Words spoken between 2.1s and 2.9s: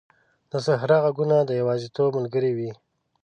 ملګري وي.